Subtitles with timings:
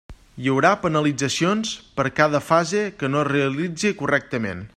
[0.43, 4.69] Hi haurà penalitzacions per cada fase que no es realitzi correctament.